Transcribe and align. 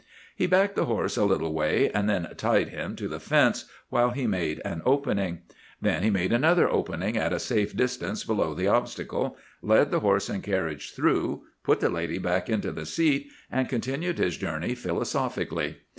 "He 0.35 0.47
backed 0.47 0.75
the 0.75 0.85
horse 0.85 1.15
a 1.15 1.25
little 1.25 1.53
way, 1.53 1.91
and 1.91 2.09
then 2.09 2.27
tied 2.35 2.69
him 2.69 2.95
to 2.95 3.07
the 3.07 3.19
fence 3.19 3.65
while 3.89 4.09
he 4.09 4.25
made 4.25 4.59
an 4.65 4.81
opening. 4.83 5.43
Then 5.79 6.01
he 6.01 6.09
made 6.09 6.33
another 6.33 6.67
opening 6.67 7.17
at 7.17 7.31
a 7.31 7.37
safe 7.39 7.77
distance 7.77 8.23
below 8.23 8.55
the 8.55 8.67
obstacle, 8.67 9.37
led 9.61 9.91
the 9.91 9.99
horse 9.99 10.27
and 10.27 10.41
carriage 10.41 10.95
through, 10.95 11.43
put 11.63 11.81
the 11.81 11.89
lady 11.89 12.17
back 12.17 12.49
into 12.49 12.71
the 12.71 12.87
seat, 12.87 13.29
and 13.51 13.69
continued 13.69 14.17
his 14.17 14.37
journey 14.37 14.73
philosophically. 14.73 15.77